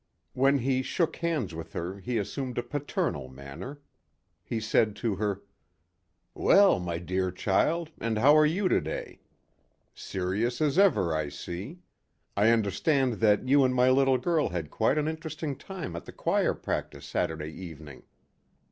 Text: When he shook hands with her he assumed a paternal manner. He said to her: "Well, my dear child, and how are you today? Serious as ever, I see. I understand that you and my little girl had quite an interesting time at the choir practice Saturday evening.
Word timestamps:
When 0.33 0.57
he 0.57 0.81
shook 0.81 1.17
hands 1.17 1.53
with 1.53 1.73
her 1.73 1.99
he 1.99 2.17
assumed 2.17 2.57
a 2.57 2.63
paternal 2.63 3.29
manner. 3.29 3.81
He 4.43 4.59
said 4.59 4.95
to 4.95 5.17
her: 5.17 5.43
"Well, 6.33 6.79
my 6.79 6.97
dear 6.97 7.29
child, 7.29 7.91
and 7.99 8.17
how 8.17 8.35
are 8.35 8.45
you 8.47 8.67
today? 8.67 9.19
Serious 9.93 10.59
as 10.59 10.79
ever, 10.79 11.13
I 11.15 11.29
see. 11.29 11.81
I 12.35 12.49
understand 12.49 13.13
that 13.19 13.47
you 13.47 13.63
and 13.63 13.75
my 13.75 13.91
little 13.91 14.17
girl 14.17 14.49
had 14.49 14.71
quite 14.71 14.97
an 14.97 15.07
interesting 15.07 15.55
time 15.55 15.95
at 15.95 16.05
the 16.05 16.11
choir 16.11 16.55
practice 16.55 17.05
Saturday 17.05 17.53
evening. 17.53 18.01